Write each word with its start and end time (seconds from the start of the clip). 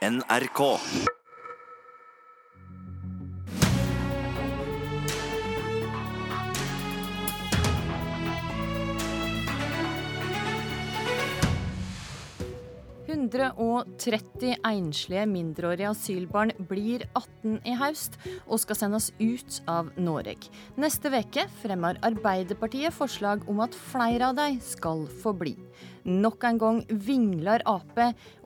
NRK. 0.00 0.80
«130 13.30 14.56
enslige 14.66 15.22
mindreårige 15.30 15.90
asylbarn 15.92 16.52
blir 16.68 17.04
18 17.14 17.60
i 17.64 17.76
høst 17.78 18.18
og 18.46 18.58
skal 18.62 18.78
sendes 18.78 19.10
ut 19.20 19.60
av 19.70 19.90
Norge. 20.00 20.50
Neste 20.80 21.12
uke 21.14 21.46
fremmer 21.62 22.00
Arbeiderpartiet 22.06 22.94
forslag 22.96 23.46
om 23.50 23.62
at 23.62 23.76
flere 23.76 24.30
av 24.30 24.38
dem 24.38 24.60
skal 24.64 25.06
få 25.22 25.34
bli. 25.36 25.54
Nok 26.04 26.44
en 26.48 26.60
gang 26.60 26.84
vingler 26.90 27.62
Ap, 27.68 27.98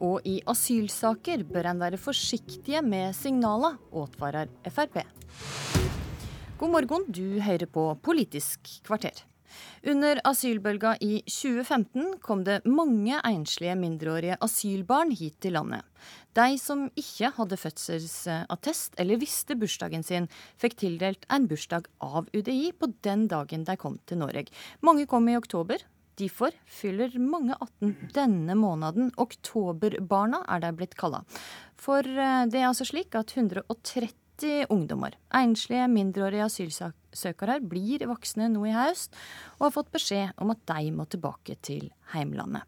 og 0.05 0.25
i 0.29 0.41
asylsaker 0.51 1.45
bør 1.49 1.71
en 1.73 1.83
være 1.85 2.01
forsiktige 2.01 2.83
med 2.85 3.15
signaler, 3.17 3.79
advarer 3.93 4.51
Frp. 4.69 5.01
God 6.59 6.71
morgen, 6.71 7.07
du 7.09 7.41
hører 7.43 7.67
på 7.67 7.93
Politisk 8.03 8.83
kvarter. 8.87 9.25
Under 9.85 10.21
asylbølga 10.25 10.95
i 11.05 11.23
2015 11.29 12.19
kom 12.25 12.45
det 12.47 12.61
mange 12.65 13.19
enslige 13.29 13.77
mindreårige 13.79 14.39
asylbarn 14.45 15.13
hit 15.17 15.39
til 15.45 15.57
landet. 15.59 15.85
De 16.35 16.59
som 16.59 16.87
ikke 16.99 17.31
hadde 17.37 17.59
fødselsattest 17.61 18.97
eller 18.99 19.21
visste 19.21 19.57
bursdagen 19.59 20.03
sin, 20.07 20.29
fikk 20.61 20.79
tildelt 20.83 21.27
en 21.33 21.49
bursdag 21.51 21.87
av 22.03 22.31
UDI 22.35 22.73
på 22.79 22.91
den 23.07 23.29
dagen 23.31 23.67
de 23.69 23.77
kom 23.81 24.01
til 24.09 24.23
Norge. 24.25 24.49
Mange 24.83 25.07
kom 25.11 25.29
i 25.29 25.37
oktober. 25.39 25.85
Derfor 26.19 26.55
fyller 26.71 27.15
mange 27.19 27.57
18 27.59 28.11
denne 28.15 28.55
måneden. 28.55 29.11
Oktoberbarna 29.19 30.45
er 30.47 30.63
de 30.63 30.71
blitt 30.79 30.95
kalla. 30.99 31.25
For 31.81 32.07
eh, 32.07 32.45
det 32.51 32.61
er 32.61 32.69
altså 32.69 32.87
slik 32.87 33.17
at 33.19 33.35
130 33.35 34.69
ungdommer, 34.71 35.15
enslige 35.35 35.89
mindreårige 35.91 36.47
asylsøkere, 36.47 36.95
blir 37.69 38.07
voksne 38.07 38.49
nå 38.53 38.65
i 38.69 38.75
høst 38.75 39.15
og 39.59 39.67
har 39.69 39.75
fått 39.77 39.93
beskjed 39.95 40.33
om 40.43 40.51
at 40.55 40.63
de 40.71 40.91
må 40.93 41.07
tilbake 41.07 41.57
til 41.63 41.91
heimlandet. 42.13 42.63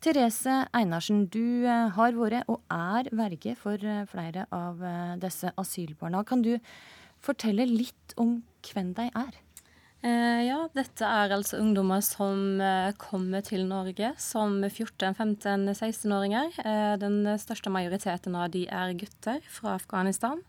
Therese 0.00 0.68
Einarsen, 0.72 1.26
du 1.26 1.66
eh, 1.66 1.88
har 1.94 2.14
vært 2.14 2.48
og 2.48 2.62
er 2.70 3.10
verge 3.12 3.56
for 3.56 3.76
eh, 3.76 4.06
flere 4.06 4.46
av 4.50 4.80
disse 5.20 5.52
asylbarna. 5.56 6.24
Kan 6.24 6.42
du 6.42 6.56
fortelle 7.20 7.66
litt 7.66 8.14
om 8.16 8.42
hvem 8.72 8.94
de 8.96 9.10
er? 9.14 9.36
Eh, 9.98 10.44
ja, 10.46 10.60
dette 10.78 11.02
er 11.02 11.32
altså 11.34 11.58
ungdommer 11.58 12.02
som 12.06 12.60
eh, 12.62 12.92
kommer 13.02 13.42
til 13.42 13.64
Norge 13.66 14.12
som 14.22 14.60
14-, 14.62 15.16
15-, 15.18 15.72
16-åringer. 15.74 16.52
Eh, 16.62 16.92
den 17.02 17.24
største 17.42 17.72
majoriteten 17.74 18.36
av 18.38 18.52
de 18.54 18.62
er 18.70 18.94
gutter 19.00 19.42
fra 19.50 19.74
Afghanistan. 19.74 20.44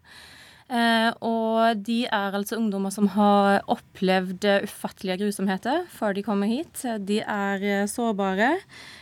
Eh, 0.70 1.10
og 1.26 1.82
de 1.82 2.04
er 2.06 2.36
altså 2.38 2.60
ungdommer 2.60 2.94
som 2.94 3.08
har 3.16 3.64
opplevd 3.74 4.46
ufattelige 4.68 5.18
grusomheter 5.24 5.88
før 5.90 6.14
de 6.14 6.24
kommer 6.26 6.52
hit. 6.52 6.84
De 7.08 7.18
er 7.24 7.66
eh, 7.66 7.88
sårbare. 7.90 8.52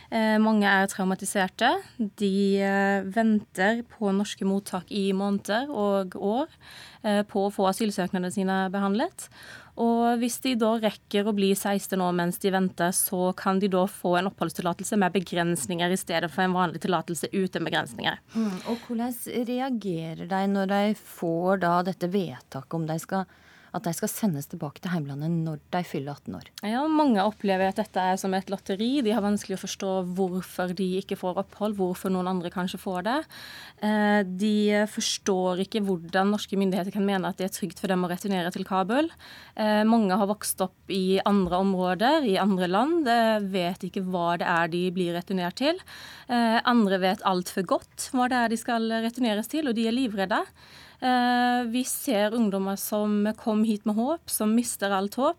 Eh, 0.08 0.38
mange 0.40 0.64
er 0.64 0.88
traumatiserte. 0.88 1.74
De 1.98 2.32
venter 3.12 3.84
på 3.92 4.14
norske 4.16 4.48
mottak 4.48 4.88
i 4.88 5.10
måneder 5.12 5.68
og 5.68 6.16
år 6.16 6.48
på 7.28 7.44
å 7.46 7.50
få 7.54 7.68
asylsøknadene 7.68 8.32
sine 8.34 8.56
behandlet. 8.74 9.28
Og 9.78 10.18
hvis 10.18 10.40
de 10.42 10.56
da 10.58 10.72
rekker 10.82 11.28
å 11.28 11.34
bli 11.36 11.52
16 11.54 12.00
år 12.02 12.14
mens 12.18 12.40
de 12.42 12.50
venter, 12.50 12.90
så 12.94 13.30
kan 13.38 13.60
de 13.62 13.70
da 13.70 13.84
få 13.86 14.16
en 14.18 14.30
oppholdstillatelse 14.30 14.98
med 14.98 15.14
begrensninger 15.14 15.94
i 15.94 15.98
stedet 16.00 16.30
for 16.34 16.44
en 16.44 16.56
vanlig 16.56 16.82
tillatelse 16.82 17.30
uten 17.30 17.68
begrensninger. 17.68 18.18
Mm, 18.34 18.56
og 18.72 18.88
hvordan 18.88 19.14
reagerer 19.48 20.24
de 20.30 20.40
når 20.50 20.72
de 20.72 20.80
får 20.98 21.62
da 21.62 21.76
dette 21.86 22.10
vedtaket 22.10 22.78
om 22.80 22.88
de 22.90 22.98
skal 23.02 23.28
at 23.78 23.86
de 23.88 23.94
skal 23.96 24.10
sendes 24.10 24.48
tilbake 24.50 24.82
til 24.82 24.92
heimlandet 24.92 25.30
når 25.32 25.60
de 25.74 25.82
fyller 25.86 26.18
18 26.18 26.36
år. 26.38 26.50
Ja, 26.66 26.84
Mange 26.88 27.24
opplever 27.24 27.70
at 27.70 27.78
dette 27.80 28.02
er 28.02 28.18
som 28.20 28.34
et 28.36 28.50
lotteri. 28.52 29.00
De 29.04 29.14
har 29.14 29.24
vanskelig 29.24 29.58
å 29.58 29.62
forstå 29.62 29.92
hvorfor 30.18 30.74
de 30.78 30.88
ikke 31.00 31.18
får 31.18 31.40
opphold, 31.44 31.76
hvorfor 31.78 32.12
noen 32.12 32.30
andre 32.30 32.52
kanskje 32.54 32.80
får 32.82 33.06
det. 33.06 33.18
Eh, 33.86 34.20
de 34.26 34.84
forstår 34.90 35.64
ikke 35.64 35.82
hvordan 35.86 36.34
norske 36.34 36.58
myndigheter 36.58 36.94
kan 36.94 37.06
mene 37.06 37.30
at 37.30 37.38
det 37.40 37.48
er 37.48 37.54
trygt 37.54 37.82
for 37.82 37.90
dem 37.90 38.04
å 38.06 38.10
returnere 38.10 38.52
til 38.54 38.66
Kabul. 38.68 39.10
Eh, 39.56 39.84
mange 39.88 40.18
har 40.18 40.30
vokst 40.30 40.60
opp 40.64 40.92
i 40.92 41.20
andre 41.28 41.62
områder, 41.62 42.26
i 42.26 42.36
andre 42.40 42.70
land, 42.70 43.08
vet 43.52 43.84
ikke 43.86 44.02
hva 44.08 44.34
det 44.40 44.48
er 44.48 44.72
de 44.72 44.82
blir 44.94 45.14
returnert 45.16 45.58
til. 45.60 45.78
Eh, 46.28 46.58
andre 46.68 46.98
vet 47.02 47.24
altfor 47.28 47.66
godt 47.76 48.10
hva 48.12 48.28
det 48.28 48.42
er 48.42 48.52
de 48.52 48.60
skal 48.60 48.90
returneres 49.06 49.48
til, 49.50 49.70
og 49.70 49.78
de 49.78 49.86
er 49.88 49.96
livredde. 49.96 50.42
Eh, 50.98 51.64
vi 51.70 51.84
ser 51.86 52.34
ungdommer 52.34 52.76
som 52.76 53.28
kom 53.38 53.62
hit 53.64 53.84
med 53.86 53.98
håp, 53.98 54.30
som 54.30 54.54
mister 54.56 54.94
alt 54.94 55.18
håp. 55.18 55.38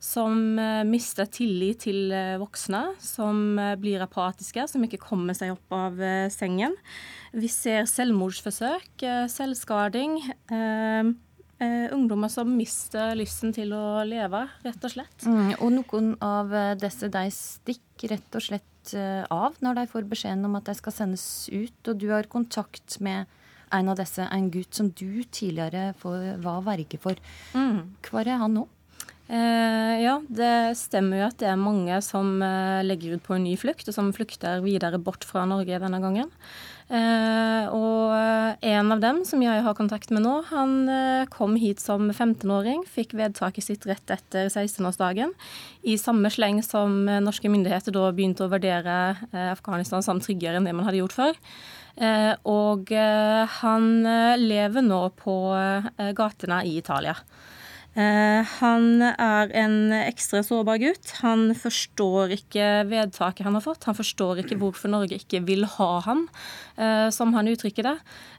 Som 0.00 0.58
eh, 0.60 0.82
mister 0.84 1.28
tillit 1.32 1.84
til 1.84 2.12
eh, 2.12 2.36
voksne, 2.40 2.82
som 3.00 3.58
blir 3.80 4.04
apatiske, 4.04 4.66
som 4.68 4.84
ikke 4.84 5.02
kommer 5.02 5.36
seg 5.36 5.54
opp 5.54 5.76
av 5.76 6.00
sengen. 6.32 6.76
Vi 7.34 7.50
ser 7.52 7.88
selvmordsforsøk, 7.90 9.04
selvskading. 9.32 10.20
ungdommer 11.94 12.28
som 12.28 12.50
mister 12.58 13.14
lysten 13.16 13.52
til 13.54 13.72
å 13.72 14.04
leve, 14.04 14.42
rett 14.62 14.84
og 14.84 14.92
slett. 14.92 15.24
Mm, 15.24 15.54
og 15.56 15.70
noen 15.72 16.10
av 16.22 16.52
disse 16.78 17.08
de 17.08 17.24
stikker 17.32 18.12
rett 18.12 18.36
og 18.36 18.44
slett 18.44 18.94
av 19.32 19.56
når 19.64 19.78
de 19.78 19.86
får 19.88 20.06
beskjeden 20.10 20.44
om 20.44 20.58
at 20.58 20.68
de 20.68 20.74
skal 20.76 20.92
sendes 20.92 21.24
ut, 21.50 21.80
og 21.88 21.98
du 21.98 22.10
har 22.12 22.28
kontakt 22.30 23.00
med 23.00 23.26
en 23.74 23.92
av 23.92 23.98
disse 24.00 24.24
en 24.24 24.48
gutt 24.54 24.74
som 24.74 24.90
du 24.90 25.24
tidligere 25.24 25.92
var 26.00 26.64
verge 26.66 27.00
for. 27.02 27.18
Mm. 27.54 27.96
Hvor 28.06 28.24
er 28.24 28.40
han 28.42 28.56
nå? 28.60 28.68
Eh, 29.24 30.02
ja, 30.04 30.18
det 30.28 30.76
stemmer 30.76 31.22
jo 31.22 31.26
at 31.30 31.38
det 31.40 31.48
er 31.48 31.56
mange 31.56 31.96
som 32.04 32.36
eh, 32.44 32.84
legger 32.84 33.16
ut 33.16 33.24
på 33.24 33.38
en 33.38 33.46
ny 33.46 33.54
flukt, 33.56 33.88
og 33.88 33.96
som 33.96 34.12
flykter 34.12 34.60
videre 34.64 35.00
bort 35.00 35.24
fra 35.24 35.46
Norge 35.48 35.80
denne 35.80 36.00
gangen. 36.02 36.28
Eh, 36.92 37.72
og 37.72 38.12
en 38.60 38.92
av 38.92 39.00
dem 39.00 39.22
som 39.24 39.40
jeg 39.40 39.62
har 39.64 39.76
kontakt 39.78 40.12
med 40.12 40.26
nå, 40.26 40.34
han 40.50 40.74
eh, 40.92 41.24
kom 41.32 41.56
hit 41.56 41.80
som 41.80 42.10
15-åring, 42.10 42.82
fikk 42.84 43.14
vedtaket 43.16 43.64
sitt 43.64 43.86
rett 43.88 44.12
etter 44.12 44.50
16-årsdagen, 44.50 45.32
i 45.88 45.96
samme 46.00 46.28
sleng 46.32 46.60
som 46.64 47.06
norske 47.24 47.48
myndigheter 47.48 47.96
da 47.96 48.10
begynte 48.12 48.44
å 48.44 48.52
vurdere 48.52 48.98
eh, 49.32 49.48
Afghanistan 49.54 50.04
som 50.04 50.20
tryggere 50.20 50.60
enn 50.60 50.68
det 50.68 50.76
man 50.76 50.84
hadde 50.84 51.00
gjort 51.00 51.16
før. 51.16 51.40
Eh, 51.94 52.32
og 52.50 52.90
eh, 52.90 53.58
han 53.60 53.84
eh, 54.02 54.34
lever 54.40 54.82
nå 54.82 55.00
på 55.20 55.34
gatene 56.18 56.64
i 56.66 56.78
Italia. 56.80 57.16
Han 57.94 59.04
er 59.06 59.52
en 59.54 59.92
ekstra 59.94 60.40
sårbar 60.42 60.80
gutt. 60.82 61.12
Han 61.20 61.52
forstår 61.54 62.32
ikke 62.34 62.64
vedtaket 62.90 63.46
han 63.46 63.54
har 63.54 63.62
fått. 63.62 63.86
Han 63.86 63.94
forstår 63.94 64.40
ikke 64.42 64.58
hvorfor 64.58 64.90
Norge 64.90 65.20
ikke 65.20 65.44
vil 65.46 65.62
ha 65.76 65.90
han, 66.02 66.24
som 67.14 67.36
han 67.38 67.52
uttrykker 67.52 67.86
det. 67.86 67.94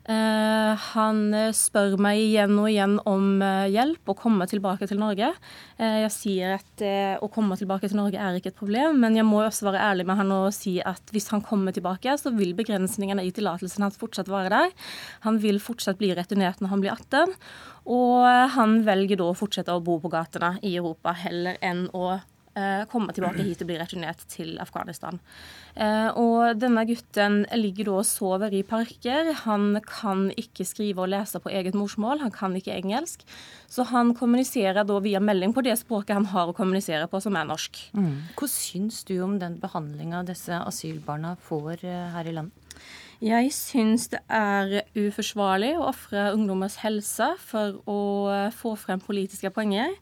Eh, 0.05 0.81
han 0.93 1.21
eh, 1.33 1.49
spør 1.55 1.95
meg 1.97 2.19
igjen 2.21 2.59
og 2.61 2.67
igjen 2.69 2.99
om 3.09 3.39
eh, 3.41 3.71
hjelp 3.73 4.11
og 4.11 4.19
komme 4.21 4.45
tilbake 4.45 4.85
til 4.85 4.99
Norge. 5.01 5.31
jeg 5.81 6.11
sier 6.13 6.53
at 6.59 6.83
å 7.25 7.27
komme 7.33 7.57
tilbake 7.57 7.89
til 7.89 7.97
Norge 7.97 8.19
er 8.21 8.37
ikke 8.37 8.51
et 8.53 8.59
problem, 8.59 8.99
men 9.01 9.17
jeg 9.17 9.25
må 9.27 9.41
også 9.41 9.65
være 9.67 9.81
ærlig 9.81 10.05
med 10.07 10.19
han 10.21 10.31
og 10.31 10.53
si 10.55 10.77
at 10.79 11.09
hvis 11.11 11.31
han 11.33 11.41
kommer 11.43 11.73
tilbake, 11.75 12.13
så 12.21 12.31
vil 12.35 12.53
begrensningene 12.55 13.25
i 13.25 13.33
tillatelsen 13.35 13.83
hans 13.83 13.97
fortsatt 13.99 14.29
være 14.31 14.53
der. 14.53 14.71
Han 15.25 15.41
vil 15.43 15.59
fortsatt 15.63 15.99
bli 15.99 16.13
returnert 16.15 16.61
når 16.61 16.71
han 16.71 16.85
blir 16.85 16.93
18, 16.93 17.35
og 17.91 18.29
han 18.55 18.79
velger 18.85 19.19
da 19.19 19.31
å 19.31 19.35
fortsette 19.37 19.73
å 19.73 19.83
bo 19.83 19.97
på 20.03 20.13
gatene 20.13 20.55
i 20.63 20.77
Europa 20.77 21.15
heller 21.25 21.59
enn 21.65 21.87
å 21.97 22.15
komme 22.91 23.11
tilbake 23.15 23.43
hit 23.43 23.63
og 23.63 23.69
bli 23.69 23.77
returnert 23.79 24.21
til 24.31 24.55
Afghanistan. 24.63 25.19
Eh, 25.75 26.07
og 26.15 26.55
denne 26.59 26.85
gutten 26.87 27.41
ligger 27.59 27.89
da 27.89 27.97
og 27.99 28.07
sover 28.07 28.53
i 28.55 28.63
parker. 28.67 29.31
Han 29.43 29.81
kan 29.83 30.29
ikke 30.39 30.67
skrive 30.67 31.03
og 31.03 31.11
lese 31.11 31.41
på 31.43 31.51
eget 31.51 31.75
morsmål, 31.75 32.23
han 32.23 32.33
kan 32.33 32.55
ikke 32.55 32.75
engelsk. 32.77 33.25
Så 33.67 33.83
han 33.91 34.13
kommuniserer 34.15 34.87
da 34.87 34.99
via 35.03 35.19
melding 35.19 35.55
på 35.55 35.65
det 35.65 35.75
språket 35.81 36.15
han 36.15 36.29
har 36.31 36.51
å 36.51 36.55
kommunisere 36.55 37.09
på, 37.11 37.19
som 37.23 37.35
er 37.35 37.49
norsk. 37.49 37.81
Mm. 37.97 38.13
Hva 38.39 38.51
syns 38.51 39.03
du 39.07 39.17
om 39.25 39.39
den 39.41 39.59
behandlinga 39.59 40.23
disse 40.27 40.55
asylbarna 40.63 41.35
får 41.49 41.83
eh, 41.83 42.05
her 42.15 42.31
i 42.31 42.37
landet? 42.39 42.61
Jeg 43.23 43.51
syns 43.55 44.09
det 44.11 44.19
er 44.27 44.81
uforsvarlig 44.97 45.71
å 45.79 45.87
ofre 45.87 46.27
ungdommers 46.35 46.75
helse 46.81 47.29
for 47.39 47.77
å 47.87 47.99
få 48.53 48.73
frem 48.79 48.99
politiske 48.99 49.49
poenger. 49.55 49.93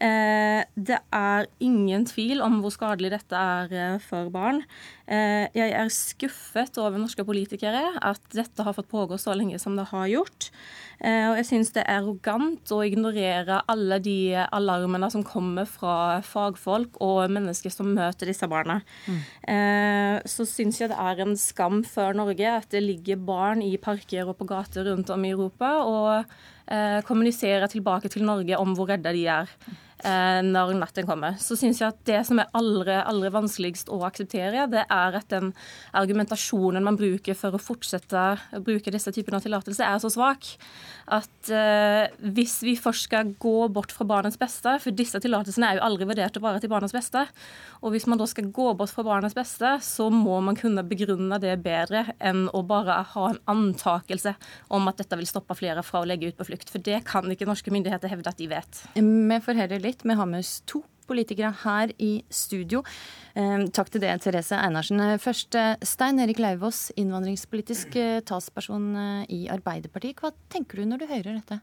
Eh, 0.00 0.62
det 0.80 0.96
er 1.12 1.48
ingen 1.60 2.06
tvil 2.08 2.40
om 2.40 2.62
hvor 2.62 2.72
skadelig 2.72 3.10
dette 3.12 3.36
er 3.36 3.72
eh, 3.76 3.96
for 4.00 4.30
barn. 4.32 4.62
Eh, 5.04 5.44
jeg 5.52 5.74
er 5.76 5.92
skuffet 5.92 6.78
over 6.80 6.96
norske 7.02 7.24
politikere 7.26 7.82
at 8.00 8.22
dette 8.32 8.64
har 8.64 8.76
fått 8.76 8.88
pågå 8.88 9.18
så 9.20 9.36
lenge 9.36 9.60
som 9.60 9.76
det 9.76 9.90
har 9.92 10.08
gjort. 10.08 10.52
Og 11.00 11.38
jeg 11.38 11.46
syns 11.48 11.70
det 11.72 11.80
er 11.88 12.02
arrogant 12.02 12.72
å 12.76 12.82
ignorere 12.84 13.62
alle 13.72 13.96
de 14.04 14.34
alarmene 14.36 15.08
som 15.08 15.22
kommer 15.24 15.64
fra 15.64 16.18
fagfolk 16.20 16.98
og 17.00 17.32
mennesker 17.32 17.72
som 17.72 17.88
møter 17.96 18.28
disse 18.28 18.44
barna. 18.44 18.82
Mm. 19.08 20.20
Så 20.28 20.44
syns 20.44 20.82
jeg 20.82 20.92
det 20.92 21.00
er 21.00 21.24
en 21.24 21.32
skam 21.40 21.80
for 21.88 22.12
Norge 22.20 22.52
at 22.52 22.68
det 22.76 22.84
ligger 22.84 23.16
barn 23.16 23.64
i 23.64 23.78
parker 23.80 24.28
og 24.28 24.36
på 24.42 24.50
gater 24.52 24.90
rundt 24.90 25.08
om 25.16 25.24
i 25.24 25.32
Europa 25.32 25.72
og 25.88 26.36
kommuniserer 27.08 27.72
tilbake 27.72 28.12
til 28.12 28.28
Norge 28.28 28.60
om 28.60 28.76
hvor 28.76 28.92
redde 28.92 29.16
de 29.16 29.24
er. 29.40 29.56
Eh, 30.00 30.40
når 30.46 30.72
natten 30.78 31.04
kommer. 31.08 31.36
Så 31.40 31.58
syns 31.60 31.80
jeg 31.82 31.92
at 31.92 31.98
det 32.08 32.20
som 32.28 32.40
er 32.40 32.48
aller, 32.56 33.02
aller 33.02 33.32
vanskeligst 33.34 33.90
å 33.92 33.98
akseptere, 34.08 34.64
det 34.72 34.86
er 34.86 35.18
at 35.18 35.28
den 35.32 35.50
argumentasjonen 35.96 36.86
man 36.86 36.96
bruker 36.96 37.36
for 37.36 37.52
å 37.52 37.60
fortsette 37.60 38.22
å 38.56 38.62
bruke 38.64 38.92
disse 38.94 39.12
typene 39.12 39.40
av 39.40 39.44
tillatelse, 39.44 39.84
er 39.84 40.00
så 40.00 40.12
svak 40.12 40.54
at 41.10 41.50
uh, 41.50 42.06
hvis 42.34 42.60
vi 42.62 42.76
først 42.78 43.08
skal 43.08 43.32
gå 43.42 43.66
bort 43.74 43.92
fra 43.92 44.06
barnets 44.06 44.38
beste, 44.40 44.76
for 44.82 44.94
disse 44.94 45.18
tillatelsene 45.20 45.66
er 45.66 45.78
jo 45.78 45.84
aldri 45.88 46.06
vurdert 46.08 46.38
å 46.38 46.42
være 46.44 46.62
til 46.62 46.70
barnets 46.70 46.94
beste, 46.94 47.24
og 47.80 47.94
hvis 47.94 48.06
man 48.10 48.20
da 48.20 48.28
skal 48.30 48.50
gå 48.54 48.68
bort 48.78 48.92
fra 48.94 49.04
barnets 49.06 49.34
beste, 49.36 49.72
så 49.82 50.06
må 50.14 50.38
man 50.44 50.58
kunne 50.58 50.84
begrunne 50.86 51.40
det 51.42 51.56
bedre 51.64 52.04
enn 52.22 52.46
å 52.54 52.62
bare 52.66 53.00
ha 53.10 53.26
en 53.32 53.40
antakelse 53.50 54.36
om 54.70 54.86
at 54.90 55.02
dette 55.02 55.18
vil 55.18 55.28
stoppe 55.28 55.56
flere 55.58 55.82
fra 55.86 56.04
å 56.04 56.08
legge 56.08 56.30
ut 56.30 56.38
på 56.38 56.46
flukt. 56.46 56.70
For 56.70 56.82
det 56.84 57.02
kan 57.08 57.26
ikke 57.32 57.48
norske 57.48 57.74
myndigheter 57.74 58.12
hevde 58.12 58.30
at 58.30 58.38
de 58.38 58.50
vet. 58.52 58.82
Vi 58.94 59.40
får 59.42 59.62
heller 59.64 59.82
Vi 60.02 60.14
har 60.14 60.26
med 60.26 60.44
oss 60.44 60.60
to 60.66 60.84
politikere 61.10 61.50
her 61.64 61.92
i 61.98 62.20
studio. 62.30 62.84
Eh, 63.34 63.66
takk 63.74 63.90
til 63.90 64.04
det, 64.04 64.12
Therese 64.22 64.58
Einarsen. 64.58 65.02
Først 65.22 65.56
eh, 65.58 65.74
Stein 65.82 66.22
Erik 66.22 66.38
Lauvås, 66.42 66.90
innvandringspolitisk 67.00 67.96
eh, 67.98 68.20
talsperson 68.26 68.92
i 69.26 69.46
Arbeiderpartiet. 69.50 70.20
Hva 70.20 70.30
tenker 70.52 70.80
du 70.80 70.86
når 70.86 71.02
du 71.02 71.10
hører 71.10 71.40
dette? 71.40 71.60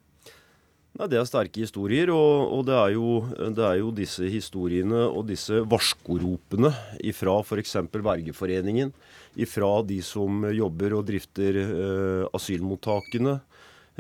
Nei, 0.98 1.08
Det 1.12 1.20
er 1.20 1.28
sterke 1.30 1.62
historier, 1.62 2.10
og, 2.10 2.54
og 2.58 2.64
det, 2.66 2.74
er 2.74 2.94
jo, 2.96 3.10
det, 3.54 3.66
er 3.66 3.76
jo, 3.84 3.92
disse 3.94 4.26
historiene 4.34 5.04
og 5.06 5.28
disse 5.30 5.62
varskoropene 5.70 6.72
ifra 7.06 7.38
f.eks. 7.44 7.76
Vergeforeningen, 7.94 8.94
ifra 9.38 9.76
de 9.86 10.00
som 10.02 10.48
jobber 10.50 10.98
og 10.98 11.06
drifter 11.08 11.62
eh, 11.62 12.24
asylmottakene, 12.34 13.38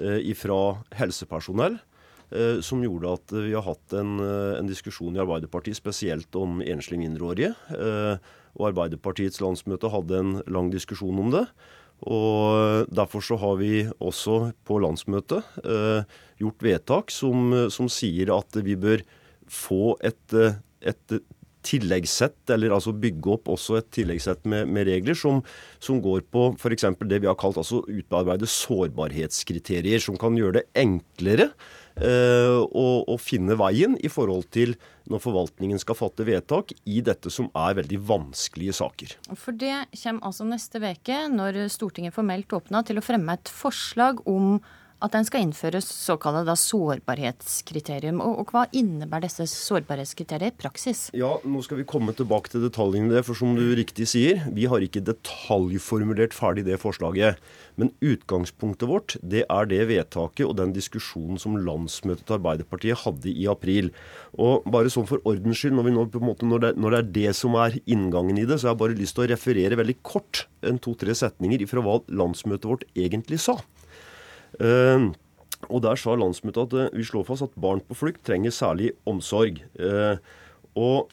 eh, 0.01 0.23
ifra 0.33 0.57
helsepersonell, 0.97 1.77
Eh, 1.77 1.87
som 2.62 2.81
gjorde 2.83 3.13
at 3.15 3.33
vi 3.38 3.53
har 3.56 3.63
hatt 3.63 3.94
en, 3.95 4.18
eh, 4.19 4.57
en, 4.59 4.68
diskusjon 4.68 5.15
i 5.15 5.21
Arbeiderpartiet 5.24 5.79
spesielt 5.79 6.35
om 6.35 6.59
enslige 6.59 7.00
mindreårige. 7.00 7.53
Eh, 7.71 8.18
og 8.57 8.69
Arbeiderpartiets 8.71 9.39
landsmøte 9.44 9.91
hadde 9.94 10.19
en 10.19 10.33
lang 10.51 10.71
diskusjon 10.74 11.19
om 11.24 11.31
det. 11.31 11.45
Og 12.07 12.85
Derfor 12.94 13.24
så 13.25 13.38
har 13.41 13.56
vi 13.57 13.88
også 13.97 14.51
på 14.68 14.77
landsmøtet 14.83 15.41
gjort 16.38 16.62
vedtak 16.62 17.09
som, 17.09 17.56
som 17.74 17.89
sier 17.89 18.30
at 18.35 18.53
vi 18.62 18.75
bør 18.77 19.01
få 19.50 19.95
et, 20.06 20.35
et 20.85 21.15
tilleggssett, 21.68 22.38
eller 22.53 22.75
altså 22.75 22.94
bygge 22.95 23.33
opp 23.33 23.50
også 23.51 23.80
et 23.80 23.89
tilleggssett 23.97 24.45
med, 24.50 24.69
med 24.71 24.88
regler 24.89 25.18
som, 25.18 25.41
som, 25.83 26.00
går 26.03 26.23
på 26.31 26.51
f.eks. 26.56 26.85
det 27.01 27.21
vi 27.23 27.30
har 27.30 27.38
kalt 27.39 27.59
altså 27.59 27.81
utarbeide 27.88 28.50
sårbarhetskriterier, 28.51 30.01
som 30.03 30.19
kan 30.21 30.38
gjøre 30.38 30.62
det 30.62 30.68
enklere 30.77 31.50
Eh, 31.97 32.57
å 32.61 33.15
finne 33.17 33.55
veien 33.57 33.95
i 34.05 34.09
forhold 34.11 34.51
til 34.53 34.75
når 35.09 35.21
forvaltningen 35.23 35.79
skal 35.81 35.97
fatte 35.97 36.25
vedtak 36.27 36.73
i 36.85 36.99
dette 37.01 37.31
som 37.33 37.47
er 37.57 37.77
veldig 37.79 37.99
vanskelige 38.05 38.75
saker. 38.77 39.15
For 39.33 39.55
det 39.55 39.88
kommer 39.95 40.27
altså 40.29 40.45
neste 40.45 40.81
uke, 40.83 41.21
når 41.33 41.63
Stortinget 41.73 42.13
formelt 42.13 42.53
åpna, 42.53 42.83
til 42.85 42.99
å 42.99 43.05
fremme 43.05 43.38
et 43.38 43.49
forslag 43.49 44.21
om 44.29 44.59
at 44.97 45.13
den 45.13 45.27
skal 45.27 45.44
innføres 45.45 45.85
såkalte 45.94 46.55
sårbarhetskriterium. 46.57 48.21
Og, 48.23 48.41
og, 48.41 48.53
Hva 48.53 48.63
innebærer 48.75 49.27
disse 49.27 49.45
sårbarhetskriteriene 49.51 50.49
i 50.49 50.57
praksis? 50.57 51.07
Ja, 51.17 51.35
Nå 51.45 51.61
skal 51.65 51.81
vi 51.81 51.88
komme 51.89 52.15
tilbake 52.17 52.51
til 52.53 52.65
detaljene 52.65 53.11
i 53.11 53.17
det. 53.17 53.23
For 53.27 53.38
som 53.38 53.53
du 53.57 53.63
riktig 53.77 54.09
sier, 54.09 54.47
vi 54.55 54.65
har 54.69 54.83
ikke 54.83 55.05
detaljformulert 55.05 56.33
ferdig 56.38 56.65
det 56.67 56.79
forslaget. 56.81 57.38
Men 57.77 57.94
utgangspunktet 58.01 58.89
vårt 58.89 59.17
det 59.21 59.44
er 59.45 59.69
det 59.69 59.83
vedtaket 59.91 60.47
og 60.47 60.57
den 60.57 60.73
diskusjonen 60.73 61.38
som 61.41 61.59
landsmøtet 61.61 62.25
til 62.25 62.39
Arbeiderpartiet 62.39 63.03
hadde 63.03 63.29
i 63.29 63.45
april. 63.51 63.91
Og 64.33 64.65
bare 64.65 64.89
sånn 64.94 65.05
for 65.09 65.21
ordens 65.29 65.61
skyld, 65.61 65.77
når, 65.77 65.94
nå, 65.94 66.07
måte, 66.25 66.49
når, 66.49 66.65
det, 66.65 66.75
når, 66.81 66.95
det, 66.95 66.99
er 67.03 67.15
det 67.21 67.38
som 67.38 67.57
er 67.61 67.77
inngangen 67.85 68.41
i 68.41 68.47
det, 68.49 68.57
så 68.57 68.71
har 68.71 68.75
jeg 68.75 68.81
bare 68.81 68.97
lyst 68.97 69.17
til 69.17 69.27
å 69.27 69.31
referere 69.35 69.77
veldig 69.77 69.99
kort 70.01 70.47
en 70.65 70.81
to-tre 70.81 71.13
setninger 71.17 71.67
fra 71.69 71.85
hva 71.85 71.99
landsmøtet 72.09 72.65
vårt 72.65 72.88
egentlig 72.97 73.44
sa. 73.45 73.59
Uh, 74.55 75.11
og 75.67 75.81
Der 75.83 75.99
sa 75.99 76.15
landsmøtet 76.15 76.67
at 76.67 76.91
uh, 76.91 76.95
vi 76.95 77.05
slår 77.07 77.27
fast 77.27 77.45
at 77.47 77.55
barn 77.59 77.81
på 77.83 77.97
flukt 77.97 78.23
trenger 78.27 78.53
særlig 78.53 78.94
omsorg. 79.09 79.63
Uh, 79.79 80.17
og 80.77 81.09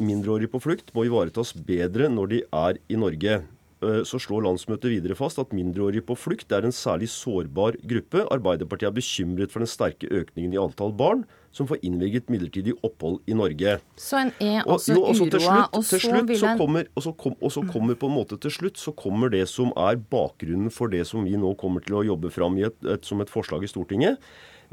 mindreårige 0.00 0.48
på 0.48 0.58
flukt 0.64 0.88
må 0.96 1.02
ivaretas 1.04 1.50
bedre 1.52 2.06
når 2.08 2.30
de 2.30 2.38
er 2.48 2.78
i 2.88 2.96
Norge. 2.96 3.42
Eh, 3.82 4.02
så 4.06 4.20
slår 4.22 4.44
landsmøtet 4.46 4.92
videre 4.92 5.16
fast 5.18 5.40
at 5.42 5.54
mindreårige 5.56 6.04
på 6.06 6.16
flukt 6.18 6.52
er 6.54 6.66
en 6.66 6.74
særlig 6.74 7.10
sårbar 7.10 7.78
gruppe. 7.88 8.22
Arbeiderpartiet 8.30 8.90
er 8.90 8.98
bekymret 8.98 9.54
for 9.54 9.64
den 9.64 9.70
sterke 9.70 10.10
økningen 10.10 10.54
i 10.54 10.60
antall 10.60 10.94
barn 10.94 11.24
som 11.52 11.68
får 11.68 11.82
innvilget 11.84 12.30
midlertidig 12.32 12.72
opphold 12.86 13.18
i 13.28 13.34
Norge. 13.36 13.74
Så 14.00 14.22
en 14.22 14.30
er 14.40 14.62
altså 14.62 14.96
uroa, 14.96 15.66
og 15.74 15.84
så 15.84 15.98
vil 16.00 16.46
en 16.46 16.60
kommer, 16.60 16.88
og, 16.94 17.04
så 17.04 17.12
kom, 17.12 17.36
og 17.42 17.52
så 17.52 17.64
kommer 17.68 17.98
på 17.98 18.08
en 18.08 18.16
måte 18.16 18.38
til 18.40 18.54
slutt 18.54 18.80
så 18.80 18.94
kommer 18.96 19.32
det 19.32 19.44
som 19.50 19.74
er 19.76 20.00
bakgrunnen 20.00 20.72
for 20.72 20.92
det 20.92 21.04
som 21.10 21.26
vi 21.26 21.36
nå 21.36 21.52
kommer 21.60 21.84
til 21.84 21.98
å 22.00 22.06
jobbe 22.06 22.32
fram 22.32 22.56
et, 22.62 22.78
et, 22.86 23.04
som 23.04 23.20
et 23.20 23.32
forslag 23.32 23.66
i 23.66 23.70
Stortinget. 23.70 24.22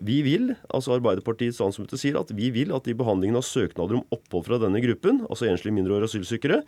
Vi 0.06 0.20
vil, 0.24 0.54
altså 0.72 0.94
Arbeiderpartiets 0.96 1.60
landsmøte 1.60 1.98
sier 2.00 2.18
at 2.20 2.32
vi 2.36 2.50
vil 2.56 2.72
at 2.76 2.88
i 2.88 2.96
behandlingen 2.98 3.40
av 3.40 3.46
søknader 3.48 4.00
om 4.00 4.16
opphold 4.16 4.46
fra 4.48 4.60
denne 4.62 4.82
gruppen, 4.84 5.24
altså 5.28 5.50
enslige 5.50 5.76
mindreårige 5.76 6.10
asylsøkere, 6.12 6.60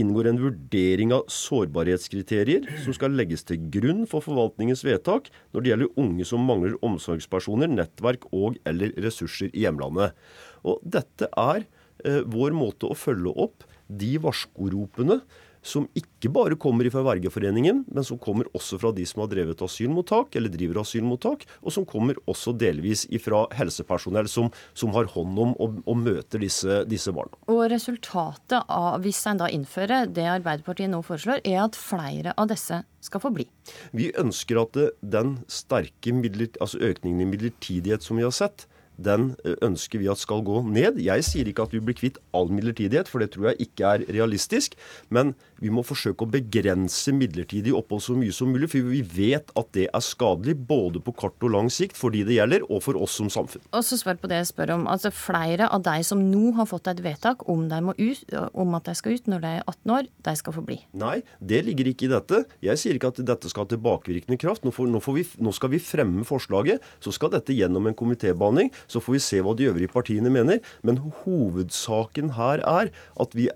inngår 0.00 0.30
en 0.30 0.40
vurdering 0.40 1.14
av 1.16 1.26
sårbarhetskriterier 1.32 2.68
som 2.84 2.96
skal 2.96 3.16
legges 3.18 3.44
til 3.48 3.60
grunn 3.74 4.04
for 4.08 4.24
forvaltningens 4.24 4.84
vedtak 4.86 5.28
når 5.52 5.64
det 5.64 5.72
gjelder 5.72 6.00
unge 6.00 6.28
som 6.28 6.46
mangler 6.48 6.78
omsorgspersoner, 6.86 7.70
nettverk 7.72 8.28
og 8.32 8.56
eller 8.68 8.94
ressurser 9.04 9.52
i 9.52 9.66
hjemlandet. 9.66 10.16
Og 10.64 10.80
Dette 10.82 11.28
er 11.34 11.64
eh, 12.04 12.22
vår 12.24 12.56
måte 12.56 12.88
å 12.88 12.96
følge 12.98 13.34
opp 13.36 13.68
de 13.88 14.16
varskoropene 14.20 15.20
som 15.62 15.88
ikke 15.98 16.30
bare 16.32 16.58
kommer 16.60 16.88
fra 16.92 17.02
Vergeforeningen, 17.06 17.84
men 17.86 18.06
som 18.06 18.18
kommer 18.20 18.48
også 18.56 18.78
fra 18.80 18.92
de 18.94 19.04
som 19.08 19.22
har 19.24 19.30
drevet 19.32 19.62
asylmottak, 19.64 20.36
eller 20.38 20.52
driver 20.52 20.82
asylmottak, 20.82 21.46
og 21.62 21.74
som 21.74 21.86
kommer 21.88 22.18
også 22.30 22.54
delvis 22.58 23.06
fra 23.24 23.44
helsepersonell 23.58 24.30
som, 24.30 24.50
som 24.76 24.94
har 24.96 25.10
hånd 25.14 25.38
om 25.38 25.54
og, 25.58 25.80
og 25.84 26.00
møter 26.00 26.42
disse, 26.42 26.82
disse, 26.88 27.12
barna. 27.14 27.34
Og 27.50 27.64
Resultatet 27.72 28.62
av, 28.64 28.98
hvis 29.04 29.20
en 29.28 29.42
da 29.42 29.50
innfører 29.52 30.08
det 30.12 30.26
Arbeiderpartiet 30.30 30.90
nå 30.92 31.02
foreslår, 31.06 31.42
er 31.44 31.62
at 31.66 31.78
flere 31.78 32.34
av 32.38 32.48
disse 32.50 32.82
skal 33.04 33.22
få 33.22 33.32
bli. 33.34 33.46
Vi 33.96 34.10
ønsker 34.18 34.62
at 34.62 34.78
den 35.00 35.38
sterke 35.50 36.14
altså 36.60 36.80
økningen 36.82 37.22
i 37.22 37.30
midlertidighet 37.30 38.04
som 38.04 38.18
vi 38.18 38.26
har 38.26 38.34
sett, 38.34 38.66
den 38.98 39.32
eh, 39.44 39.56
ønsker 39.64 40.02
vi 40.02 40.10
at 40.10 40.20
skal 40.20 40.42
gå 40.46 40.60
ned. 40.66 40.98
Jeg 41.02 41.24
sier 41.26 41.48
ikke 41.48 41.68
at 41.68 41.74
vi 41.74 41.82
blir 41.84 41.96
kvitt 41.98 42.18
all 42.36 42.50
midlertidighet, 42.52 43.10
for 43.10 43.22
det 43.22 43.32
tror 43.34 43.52
jeg 43.52 43.68
ikke 43.68 43.92
er 43.94 44.06
realistisk. 44.10 44.74
Men 45.14 45.34
vi 45.62 45.70
må 45.74 45.84
forsøke 45.86 46.26
å 46.26 46.30
begrense 46.30 47.14
midlertidig 47.14 47.74
opphold 47.76 48.04
så 48.04 48.16
mye 48.18 48.34
som 48.34 48.52
mulig, 48.52 48.70
for 48.72 48.90
vi 48.90 49.02
vet 49.02 49.52
at 49.58 49.70
det 49.76 49.88
er 49.88 50.04
skadelig 50.04 50.56
både 50.68 51.02
på 51.04 51.14
kort 51.18 51.46
og 51.46 51.54
lang 51.54 51.70
sikt 51.72 51.98
for 51.98 52.14
de 52.14 52.24
det 52.28 52.38
gjelder, 52.38 52.66
og 52.68 52.82
for 52.84 52.98
oss 52.98 53.16
som 53.18 53.30
samfunn. 53.32 53.64
Og 53.72 53.86
så 53.86 53.98
svar 54.00 54.18
på 54.20 54.30
det 54.30 54.42
jeg 54.42 54.50
spør 54.52 54.76
om. 54.78 54.86
Altså 54.90 55.12
Flere 55.18 55.68
av 55.72 55.82
de 55.86 55.96
som 56.06 56.20
nå 56.22 56.52
har 56.56 56.68
fått 56.70 56.88
et 56.90 57.00
vedtak 57.04 57.42
om, 57.50 57.64
ut, 57.68 58.34
om 58.52 58.76
at 58.78 58.88
de 58.88 58.94
skal 58.98 59.16
ut 59.18 59.30
når 59.30 59.42
de 59.44 59.50
er 59.58 59.64
18 59.64 59.94
år, 59.94 60.08
de 60.28 60.34
skal 60.38 60.54
få 60.54 60.64
bli? 60.66 60.78
Nei, 60.98 61.16
det 61.40 61.62
ligger 61.66 61.90
ikke 61.90 62.06
i 62.06 62.12
dette. 62.12 62.42
Jeg 62.64 62.80
sier 62.80 62.98
ikke 62.98 63.12
at 63.12 63.20
dette 63.26 63.50
skal 63.50 63.66
ha 63.66 63.72
tilbakevirkende 63.72 64.38
kraft. 64.40 64.64
Nå, 64.66 64.72
får, 64.74 64.90
nå, 64.92 65.02
får 65.04 65.16
vi, 65.18 65.24
nå 65.44 65.54
skal 65.56 65.72
vi 65.74 65.82
fremme 65.82 66.26
forslaget. 66.28 66.84
Så 67.04 67.12
skal 67.14 67.32
dette 67.34 67.56
gjennom 67.56 67.88
en 67.90 67.96
komitébehandling. 67.98 68.70
Så 68.88 69.02
får 69.04 69.16
vi 69.18 69.22
se 69.22 69.40
hva 69.44 69.54
de 69.56 69.68
øvrige 69.70 69.92
partiene 69.92 70.32
mener. 70.32 70.62
Men 70.82 71.00
hovedsaken 71.24 72.34
her 72.38 72.64
er 72.64 72.92
at 73.20 73.36
vi 73.36 73.48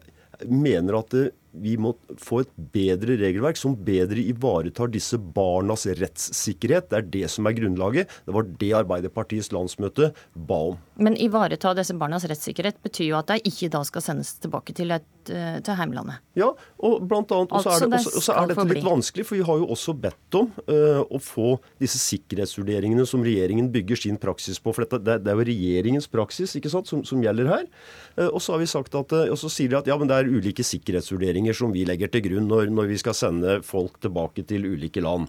mener 0.49 0.99
at 0.99 1.13
det 1.15 1.31
vi 1.53 1.75
må 1.81 1.93
få 2.21 2.43
et 2.43 2.53
bedre 2.73 3.17
regelverk 3.21 3.59
som 3.61 3.75
bedre 3.77 4.23
ivaretar 4.25 4.91
disse 4.93 5.19
barnas 5.21 5.85
rettssikkerhet. 5.87 6.89
Det 6.91 6.99
er 6.99 7.09
det 7.13 7.29
som 7.33 7.49
er 7.49 7.57
grunnlaget. 7.57 8.13
Det 8.27 8.35
var 8.37 8.49
det 8.49 8.71
Arbeiderpartiets 8.83 9.53
landsmøte 9.53 10.13
ba 10.33 10.61
om. 10.73 10.79
Men 11.03 11.17
ivareta 11.21 11.75
disse 11.77 11.97
barnas 11.99 12.25
rettssikkerhet 12.29 12.81
betyr 12.85 13.11
jo 13.11 13.19
at 13.21 13.33
de 13.33 13.53
ikke 13.53 13.71
da 13.73 13.83
skal 13.89 14.05
sendes 14.05 14.35
tilbake 14.43 14.75
til, 14.77 14.95
et, 14.97 15.09
eh, 15.29 15.59
til 15.65 15.77
heimlandet? 15.77 16.23
Ja, 16.39 16.51
og 16.81 17.05
blant 17.09 17.33
annet 17.35 17.53
altså, 17.53 17.75
er, 17.77 17.89
det, 17.93 18.01
også, 18.01 18.15
også 18.23 18.37
er 18.37 18.51
dette 18.53 18.67
litt 18.73 18.87
vanskelig, 18.87 19.27
for 19.29 19.41
vi 19.41 19.47
har 19.49 19.61
jo 19.61 19.69
også 19.75 19.97
bedt 20.01 20.39
om 20.39 20.49
uh, 20.69 21.03
å 21.05 21.21
få 21.21 21.57
disse 21.83 22.01
sikkerhetsvurderingene 22.01 23.05
som 23.09 23.25
regjeringen 23.25 23.69
bygger 23.73 24.01
sin 24.07 24.21
praksis 24.21 24.61
på. 24.63 24.73
For 24.73 24.87
dette, 24.87 25.03
det, 25.05 25.19
det 25.27 25.33
er 25.33 25.41
jo 25.41 25.49
regjeringens 25.49 26.09
praksis 26.13 26.57
ikke 26.57 26.73
sant, 26.73 26.89
som, 26.89 27.05
som 27.09 27.21
gjelder 27.25 27.51
her. 27.53 27.69
Uh, 28.17 28.31
og 28.31 28.41
så 28.45 28.57
har 28.57 28.65
vi 28.65 28.71
sagt 28.73 28.97
at, 28.97 29.17
uh, 29.17 29.29
og 29.29 29.41
så 29.41 29.53
sier 29.53 29.73
de 29.73 29.81
at 29.83 29.91
ja, 29.91 29.99
men 30.01 30.09
det 30.09 30.21
er 30.21 30.33
ulike 30.33 30.65
sikkerhetsvurderinger 30.65 31.42
vurderinger 31.43 31.55
som 31.55 31.73
vi 31.73 31.85
legger 31.85 32.11
til 32.11 32.23
grunn 32.29 32.49
når, 32.49 32.71
når 32.71 32.93
vi 32.93 33.01
skal 33.01 33.15
sende 33.15 33.63
folk 33.63 34.01
tilbake 34.01 34.45
til 34.47 34.67
ulike 34.67 35.03
land. 35.03 35.29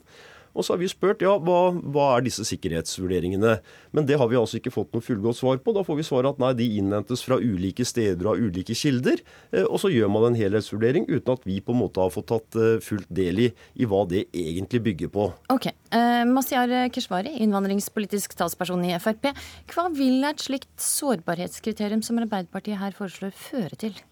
Og 0.53 0.62
så 0.62 0.75
har 0.75 0.84
vi 0.84 0.86
spurt 0.86 1.24
ja, 1.24 1.32
hva, 1.41 1.74
hva, 1.74 2.12
er 2.13 2.27
disse 2.27 2.43
sikkerhetsvurderingene. 2.46 3.55
Men 3.89 4.05
det 4.05 4.20
har 4.22 4.27
vi 4.29 4.38
altså 4.38 4.60
ikke 4.60 4.70
fått 4.70 4.93
noe 4.93 5.01
fullgodt 5.01 5.39
svar 5.39 5.58
på. 5.58 5.74
Da 5.74 5.82
får 5.82 5.98
vi 5.98 6.05
svar 6.05 6.27
at 6.29 6.38
nei, 6.38 6.51
de 6.53 6.67
innhentes 6.77 7.25
fra 7.25 7.39
ulike 7.41 7.82
steder 7.82 8.22
og 8.22 8.36
av 8.36 8.43
ulike 8.46 8.77
kilder. 8.77 9.24
Eh, 9.50 9.65
og 9.65 9.82
så 9.82 9.89
gjør 9.89 10.13
man 10.13 10.27
en 10.29 10.38
helhetsvurdering 10.38 11.10
uten 11.10 11.34
at 11.34 11.50
vi 11.50 11.58
på 11.58 11.74
en 11.74 11.82
måte 11.82 12.05
har 12.05 12.13
fått 12.13 12.29
tatt 12.29 12.60
eh, 12.62 12.77
fullt 12.86 13.10
del 13.10 13.48
i, 13.48 13.50
i 13.82 13.89
hva 13.89 14.05
det 14.05 14.27
egentlig 14.29 14.84
bygger 14.91 15.13
på. 15.17 15.27
Ok. 15.58 15.72
Eh, 15.74 16.22
Masiar 16.29 16.70
Keshvari, 16.93 17.34
innvandringspolitisk 17.41 18.38
talsperson 18.38 18.86
i 18.86 18.93
Frp. 19.01 19.32
Hva 19.74 19.89
vil 19.98 20.22
et 20.29 20.46
slikt 20.46 20.70
sårbarhetskriterium 20.77 22.05
som 22.05 22.22
Arbeiderpartiet 22.22 22.77
her 22.77 22.93
foreslår, 22.93 23.34
føre 23.34 23.86
til? 23.88 24.03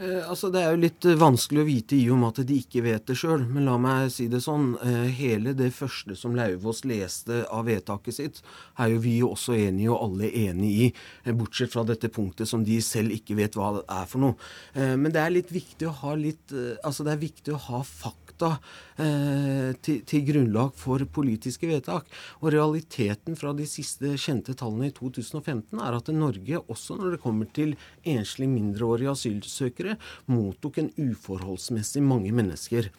Eh, 0.00 0.30
altså 0.30 0.46
Det 0.54 0.60
er 0.62 0.74
jo 0.74 0.80
litt 0.84 1.06
eh, 1.08 1.16
vanskelig 1.18 1.62
å 1.64 1.66
vite 1.66 1.96
i 1.96 2.04
og 2.12 2.20
med 2.20 2.30
at 2.30 2.46
de 2.46 2.58
ikke 2.62 2.84
vet 2.84 3.08
det 3.08 3.16
sjøl. 3.18 3.42
Men 3.50 3.66
la 3.66 3.74
meg 3.82 4.12
si 4.14 4.28
det 4.30 4.40
sånn. 4.44 4.70
Eh, 4.84 5.08
hele 5.18 5.54
det 5.58 5.72
første 5.74 6.14
som 6.18 6.36
Lauvås 6.38 6.84
leste 6.86 7.40
av 7.50 7.66
vedtaket 7.66 8.18
sitt, 8.18 8.40
er 8.78 8.92
jo 8.92 9.02
vi 9.02 9.16
også 9.26 9.56
enige 9.58 9.90
og 9.90 10.04
alle 10.06 10.30
enige 10.30 10.86
i. 10.86 11.32
Bortsett 11.34 11.74
fra 11.74 11.82
dette 11.88 12.12
punktet 12.14 12.50
som 12.50 12.62
de 12.66 12.78
selv 12.84 13.16
ikke 13.16 13.36
vet 13.38 13.58
hva 13.58 13.72
det 13.78 13.84
er 13.90 14.06
for 14.10 14.22
noe. 14.22 14.38
Men 14.74 15.10
det 15.14 15.20
er 15.22 15.34
litt 15.34 15.50
viktig 15.52 15.88
å 15.88 15.96
ha 16.02 16.14
litt 16.18 16.52
Altså 16.86 17.04
det 17.06 17.12
er 17.14 17.20
viktig 17.20 17.54
å 17.54 17.60
ha 17.68 17.80
fakta 17.86 18.27
til, 18.38 19.98
til, 20.08 20.24
grunnlag 20.28 20.72
for 20.78 21.02
politiske 21.12 21.68
vedtak. 21.70 22.06
Og 22.42 22.52
realiteten 22.54 23.36
fra 23.38 23.54
de 23.56 23.66
siste 23.68 24.14
kjente 24.20 24.54
tallene 24.58 24.90
i 24.90 24.94
2015 24.96 25.82
er 25.82 25.98
at 25.98 26.12
Norge, 26.14 26.62
også 26.68 26.98
når 26.98 27.16
det 27.16 27.22
kommer 27.24 27.50
til 27.54 27.76
enslige 28.04 28.52
mindreårige 28.52 29.12
asylsøkere 29.14 29.98
mottok 30.30 30.80
en 30.82 30.92
uforholdsmessig 31.08 32.02
mange 32.04 32.32
mennesker. 32.34 32.90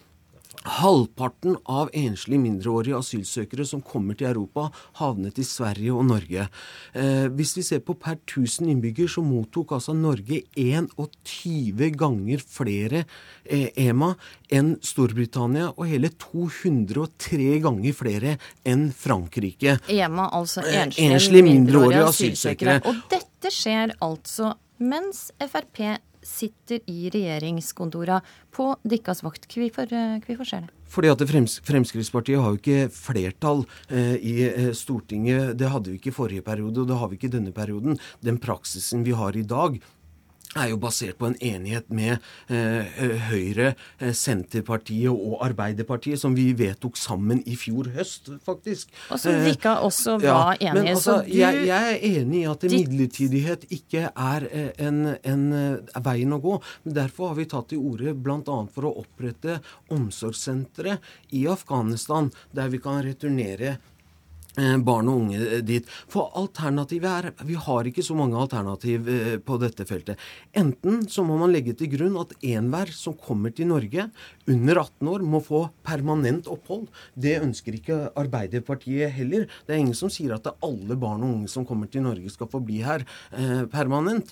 Halvparten 0.68 1.56
av 1.72 1.88
enslige 1.96 2.42
mindreårige 2.44 2.98
asylsøkere 3.00 3.64
som 3.68 3.80
kommer 3.86 4.18
til 4.20 4.28
Europa, 4.28 4.68
havnet 5.00 5.40
i 5.40 5.46
Sverige 5.48 5.94
og 5.96 6.04
Norge. 6.10 6.50
Eh, 6.94 7.28
hvis 7.32 7.56
vi 7.56 7.64
ser 7.64 7.80
på 7.86 7.96
per 7.96 8.18
1000 8.18 8.68
innbygger, 8.74 9.08
så 9.08 9.24
mottok 9.24 9.72
altså 9.78 9.96
Norge 9.96 10.42
21 10.60 11.92
ganger 11.96 12.44
flere 12.44 13.06
eh, 13.46 13.70
EMA 13.88 14.12
enn 14.52 14.76
Storbritannia, 14.84 15.72
og 15.78 15.88
hele 15.88 16.12
203 16.20 17.60
ganger 17.64 17.96
flere 17.96 18.36
enn 18.68 18.90
Frankrike. 18.92 19.80
EMA, 19.88 20.28
altså 20.36 20.66
eh, 20.66 20.84
enslige, 20.84 21.14
enslige 21.16 21.48
mindreårige 21.48 22.04
asylsøkere. 22.12 22.82
Og 22.84 23.06
dette 23.12 23.54
skjer 23.54 23.96
altså 24.04 24.58
mens 24.80 25.30
Frp 25.40 26.00
sitter 26.30 26.84
i 26.90 27.10
regjeringskontora 27.14 28.22
på 28.56 28.72
deres 28.88 29.24
vakt. 29.26 29.48
Hvorfor, 29.50 29.90
eh, 29.94 30.20
hvorfor 30.26 30.48
skjer 30.48 30.68
det? 30.68 30.74
Fordi 30.90 31.12
at 31.12 31.22
Frems 31.30 31.60
Fremskrittspartiet 31.66 32.42
har 32.42 32.56
jo 32.56 32.60
ikke 32.62 32.90
flertall 32.94 33.66
eh, 33.90 34.16
i 34.18 34.36
eh, 34.48 34.72
Stortinget. 34.78 35.58
Det 35.60 35.70
hadde 35.70 35.92
vi 35.92 36.00
ikke 36.00 36.14
i 36.14 36.18
forrige 36.18 36.46
periode, 36.46 36.82
og 36.82 36.90
det 36.90 36.98
har 36.98 37.10
vi 37.10 37.20
ikke 37.20 37.30
i 37.30 37.38
denne 37.38 37.54
perioden. 37.54 38.00
Den 38.26 38.40
praksisen 38.42 39.06
vi 39.06 39.14
har 39.18 39.38
i 39.38 39.46
dag, 39.46 39.78
er 40.58 40.72
jo 40.72 40.80
basert 40.82 41.18
på 41.20 41.28
en 41.30 41.36
enighet 41.46 41.92
med 41.94 42.16
eh, 42.50 42.88
eh, 43.04 43.28
Høyre, 43.30 43.74
eh, 44.02 44.14
Senterpartiet 44.18 45.12
og 45.12 45.44
Arbeiderpartiet, 45.46 46.18
som 46.22 46.34
vi 46.38 46.48
vedtok 46.58 46.98
sammen 46.98 47.44
i 47.46 47.58
fjor 47.60 47.92
høst, 47.94 48.32
faktisk. 48.46 48.90
Og 49.14 49.22
som 49.22 49.38
Vika 49.46 49.76
også 49.86 50.18
var 50.24 50.58
ja, 50.58 50.72
enige. 50.72 50.96
Altså, 50.96 51.20
du... 51.26 51.36
jeg, 51.38 51.62
jeg, 51.70 51.94
er 51.94 52.08
enig 52.10 52.42
i 52.42 52.48
at 52.50 52.66
midlertidighet 52.74 53.68
ikke 53.78 54.08
er 54.10 54.48
eh, 54.50 54.72
en, 54.88 55.04
en, 55.22 55.46
en 55.54 56.08
veien 56.10 56.34
å 56.34 56.42
gå. 56.42 56.58
men 56.86 56.98
Derfor 56.98 57.34
har 57.34 57.40
vi 57.40 57.50
tatt 57.54 57.70
til 57.70 57.86
orde 57.92 58.16
bl.a. 58.18 58.58
for 58.74 58.90
å 58.90 58.96
opprette 59.04 59.60
omsorgssentre 59.94 60.98
i 61.38 61.46
Afghanistan, 61.52 62.34
der 62.58 62.74
vi 62.74 62.82
kan 62.82 63.04
returnere 63.06 63.78
Eh, 63.78 63.99
barn 64.86 65.10
og 65.12 65.24
unge 65.24 65.40
eh, 65.40 65.62
dit. 65.66 65.88
For 66.12 66.32
alternativet 66.40 67.10
er 67.10 67.46
Vi 67.48 67.58
har 67.60 67.88
ikke 67.90 68.06
så 68.06 68.16
mange 68.18 68.38
alternativ 68.40 69.08
eh, 69.10 69.38
på 69.44 69.60
dette 69.62 69.86
feltet. 69.90 70.20
Enten 70.58 71.06
så 71.10 71.26
må 71.28 71.38
man 71.40 71.54
legge 71.54 71.76
til 71.78 71.92
grunn 71.94 72.18
at 72.22 72.36
enhver 72.42 72.92
som 72.96 73.18
kommer 73.18 73.54
til 73.56 73.70
Norge 73.72 74.10
under 74.50 74.82
18 74.82 75.14
år, 75.14 75.24
må 75.24 75.42
få 75.46 75.64
permanent 75.86 76.50
opphold. 76.52 76.88
Det 77.14 77.38
ønsker 77.44 77.78
ikke 77.78 78.02
Arbeiderpartiet 78.20 79.14
heller. 79.16 79.48
Det 79.66 79.76
er 79.76 79.84
ingen 79.84 79.98
som 79.98 80.12
sier 80.14 80.36
at 80.36 80.50
alle 80.66 80.98
barn 81.00 81.24
og 81.26 81.40
unge 81.40 81.52
som 81.52 81.68
kommer 81.68 81.90
til 81.92 82.06
Norge, 82.06 82.30
skal 82.34 82.50
få 82.50 82.62
bli 82.64 82.82
her 82.86 83.06
permanent. 83.72 84.32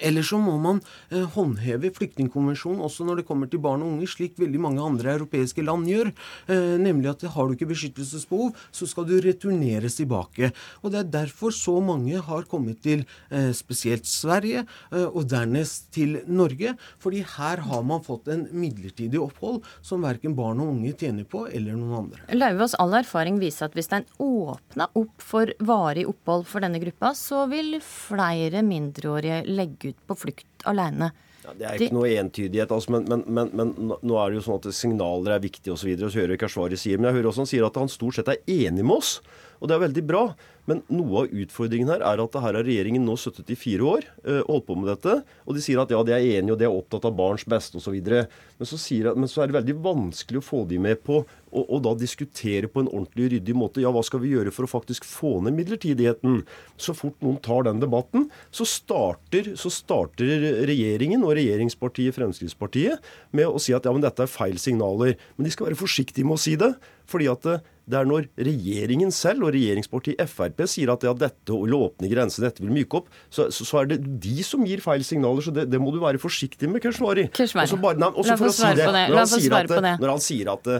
Eller 0.00 0.26
så 0.26 0.38
må 0.40 0.56
man 0.62 0.80
eh, 1.10 1.24
håndheve 1.36 1.92
flyktningkonvensjonen 1.96 2.82
også 2.84 3.06
når 3.06 3.20
det 3.20 3.26
kommer 3.28 3.50
til 3.50 3.62
barn 3.62 3.84
og 3.84 3.94
unge, 3.94 4.08
slik 4.10 4.36
veldig 4.40 4.62
mange 4.62 4.84
andre 4.84 5.14
europeiske 5.16 5.64
land 5.66 5.88
gjør. 5.90 6.12
Eh, 6.52 6.76
nemlig 6.82 7.12
at 7.12 7.26
har 7.36 7.46
du 7.48 7.56
ikke 7.56 7.70
beskyttelsesbehov, 7.72 8.54
så 8.74 8.88
skal 8.88 9.08
du 9.08 9.16
returneres 9.24 9.98
tilbake. 10.00 10.52
Og 10.82 10.92
Det 10.96 11.00
er 11.02 11.12
derfor 11.22 11.52
så 11.52 11.78
mange 11.84 12.20
har 12.22 12.46
kommet 12.50 12.80
til 12.84 13.04
eh, 13.30 13.52
spesielt 13.56 14.06
Sverige, 14.08 14.64
eh, 14.92 15.06
og 15.06 15.28
dernest 15.30 15.90
til 15.92 16.20
Norge. 16.26 16.76
fordi 16.98 17.22
her 17.22 17.60
har 17.68 17.82
man 17.82 18.02
fått 18.02 18.28
en 18.28 18.46
midlertidig 18.52 19.18
opphold 19.20 19.62
som 19.82 20.02
verken 20.02 20.34
barn 20.36 20.60
og 20.60 20.72
unge 20.74 20.92
tjener 20.98 21.24
på, 21.28 21.46
eller 21.46 21.76
noen 21.76 22.06
andre. 22.06 22.22
Lauvås, 22.34 22.74
all 22.80 22.94
erfaring 22.98 23.38
viser 23.40 23.68
at 23.68 23.76
hvis 23.76 23.90
en 23.92 24.06
åpner 24.22 24.92
opp 24.98 25.22
for 25.22 25.52
varig 25.58 26.06
opphold 26.08 26.46
for 26.48 26.64
denne 26.64 26.80
gruppa, 26.82 27.12
så 27.16 27.44
vil 27.50 27.78
flere 27.84 28.62
mindreårige 28.66 29.42
legge 29.48 29.85
ut 29.90 30.02
på 30.08 30.18
flukt 30.26 30.68
alene. 30.68 31.12
Ja, 31.46 31.52
det 31.54 31.66
er 31.66 31.78
ikke 31.78 31.94
noe 31.94 32.10
entydighet, 32.18 32.72
altså, 32.74 32.96
men, 32.96 33.04
men, 33.06 33.22
men, 33.30 33.50
men, 33.54 33.92
nå 34.02 34.18
er 34.18 34.32
det 34.32 34.40
jo 34.40 34.46
sånn 34.48 34.58
at 34.58 34.74
signaler 34.74 35.36
er 35.36 35.44
viktige 35.44 35.76
osv. 35.76 35.84
Så, 35.84 35.90
videre, 35.92 36.10
så 36.10 36.22
hører 36.22 36.34
jeg 36.34 36.52
svaret 36.52 36.82
sier, 36.82 36.98
men 36.98 37.10
jeg 37.10 37.20
hører 37.20 37.30
også 37.30 37.44
han 37.44 37.50
sier 37.52 37.66
at 37.68 37.78
han 37.78 37.92
stort 37.92 38.18
sett 38.18 38.32
er 38.32 38.42
enig 38.50 38.82
med 38.82 38.96
oss. 38.98 39.12
Og 39.60 39.70
det 39.70 39.76
er 39.76 39.84
veldig 39.86 40.04
bra. 40.08 40.24
Men 40.66 40.82
noe 40.90 41.22
av 41.22 41.34
utfordringen 41.38 41.92
her 41.92 42.02
er 42.02 42.20
at 42.20 42.36
her 42.42 42.58
har 42.58 42.66
regjeringen 42.66 43.04
nå 43.06 43.14
sittet 43.20 43.52
i 43.54 43.56
fire 43.58 43.86
år 43.86 44.08
og 44.26 44.50
holdt 44.50 44.66
på 44.66 44.76
med 44.80 44.90
dette. 44.90 45.14
Og 45.46 45.56
de 45.56 45.62
sier 45.62 45.78
at 45.80 45.92
ja, 45.94 46.00
de 46.02 46.12
er 46.16 46.26
enige 46.40 46.56
og 46.56 46.60
de 46.60 46.66
er 46.66 46.74
opptatt 46.74 47.06
av 47.06 47.14
barns 47.16 47.46
beste 47.48 47.78
osv. 47.78 47.94
Men, 48.02 48.66
så 48.68 48.80
men 49.14 49.30
så 49.30 49.44
er 49.44 49.48
det 49.48 49.58
veldig 49.60 49.76
vanskelig 49.86 50.42
å 50.42 50.48
få 50.48 50.64
de 50.68 50.80
med 50.82 51.00
på 51.06 51.22
å 51.64 51.78
da 51.82 51.94
diskutere 51.98 52.68
på 52.70 52.82
en 52.82 52.90
ordentlig 52.90 53.30
ryddig 53.36 53.56
måte. 53.56 53.82
Ja, 53.84 53.92
hva 53.94 54.02
skal 54.06 54.22
vi 54.22 54.32
gjøre 54.34 54.52
for 54.54 54.66
å 54.66 54.70
faktisk 54.70 55.06
få 55.08 55.38
ned 55.46 55.56
midlertidigheten? 55.56 56.42
Så 56.80 56.94
fort 56.96 57.16
noen 57.24 57.38
tar 57.44 57.66
den 57.68 57.80
debatten, 57.82 58.28
så 58.54 58.66
starter, 58.68 59.54
så 59.58 59.72
starter 59.72 60.64
regjeringen 60.68 61.24
og 61.26 61.36
regjeringspartiet 61.38 62.16
Fremskrittspartiet 62.16 63.04
med 63.36 63.48
å 63.48 63.62
si 63.62 63.74
at 63.76 63.86
ja, 63.86 63.94
men 63.94 64.04
dette 64.04 64.24
er 64.24 64.30
feil 64.30 64.60
signaler. 64.60 65.16
Men 65.36 65.48
de 65.48 65.54
skal 65.54 65.70
være 65.70 65.80
forsiktige 65.80 66.28
med 66.28 66.38
å 66.38 66.44
si 66.44 66.56
det. 66.60 66.74
fordi 67.06 67.28
at 67.30 67.44
det, 67.86 67.94
det 67.94 67.98
er 68.00 68.08
når 68.10 68.26
regjeringen 68.34 69.12
selv 69.14 69.46
og 69.46 69.52
regjeringspartiet 69.54 70.18
Frp 70.30 70.62
sier 70.68 70.90
at 70.92 71.04
ja, 71.06 71.12
dette 71.16 71.54
vil 71.54 71.76
åpne 71.76 72.10
grensene, 72.10 72.48
dette 72.48 72.64
vil 72.64 72.74
myke 72.74 72.98
opp, 72.98 73.10
så, 73.30 73.46
så, 73.54 73.66
så, 73.68 73.78
er 73.82 73.92
det 73.92 73.98
de 74.22 74.42
som 74.46 74.64
gir 74.66 74.82
feil 74.82 75.04
signaler. 75.06 75.44
Så 75.46 75.54
det, 75.54 75.68
det 75.70 75.80
må 75.82 75.92
du 75.94 76.00
være 76.02 76.20
forsiktig 76.22 76.68
med, 76.70 76.82
Keshvari. 76.82 77.28
Keshvari. 77.36 77.70
La 78.02 78.10
oss 78.10 78.26
svare 78.50 78.84
på 78.84 78.92
det. 78.96 79.04
Når 79.12 79.22
han 79.22 79.30
at, 79.62 80.02
når 80.02 80.12
han 80.12 80.24
sier 80.24 80.52
at, 80.52 80.70